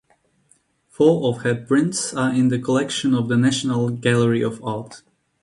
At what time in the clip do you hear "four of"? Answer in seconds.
0.87-1.43